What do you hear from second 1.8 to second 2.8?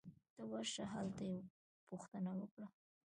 پوښتنه وکړه